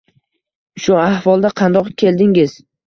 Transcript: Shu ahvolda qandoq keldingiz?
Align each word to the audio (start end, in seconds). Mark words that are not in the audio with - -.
Shu 0.85 0.97
ahvolda 1.03 1.55
qandoq 1.63 1.95
keldingiz? 2.05 2.63